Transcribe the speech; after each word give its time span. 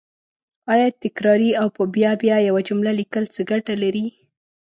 آیا 0.73 0.87
تکراري 1.03 1.49
او 1.61 1.67
په 1.75 1.83
بیا 1.95 2.11
بیا 2.21 2.37
یوه 2.47 2.61
جمله 2.69 2.91
لیکل 2.99 3.23
څه 3.33 3.41
ګټه 3.51 3.73
لري 3.83 4.05